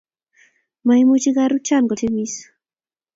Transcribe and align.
maimuche 0.85 1.29
karuchan 1.35 1.83
kotemis 1.89 2.33